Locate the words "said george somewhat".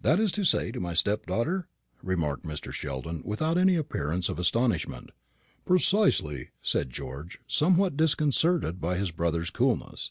6.60-7.96